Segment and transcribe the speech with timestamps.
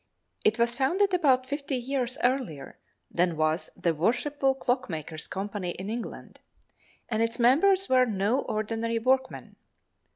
[0.43, 2.79] It was founded about fifty years earlier
[3.11, 6.39] than was the Worshipful Clock makers' Company in England,
[7.07, 9.57] and its members were no ordinary workmen.